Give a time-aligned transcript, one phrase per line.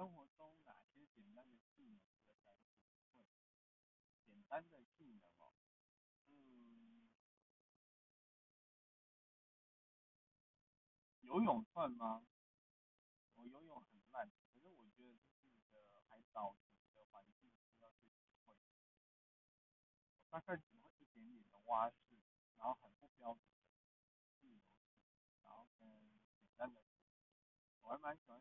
[0.00, 2.32] 生活中哪些简单的技能学？
[2.42, 2.56] 会，
[4.24, 5.52] 简单的技能哦，
[6.24, 7.10] 嗯，
[11.20, 12.26] 游泳算吗？
[13.34, 16.56] 我游泳很烂，可是我觉得这是一个海岛
[16.94, 18.56] 的环境需要去体会。
[20.30, 22.22] 大概只会一点点的蛙式，
[22.56, 23.68] 然后很不标准的
[24.40, 24.62] 自由，
[25.42, 25.86] 然后跟
[26.40, 26.80] 简单的，
[27.82, 28.40] 我还蛮喜欢